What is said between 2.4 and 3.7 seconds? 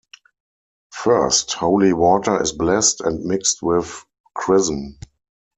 is blessed and mixed